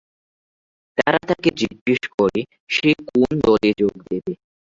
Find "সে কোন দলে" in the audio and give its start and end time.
2.69-3.69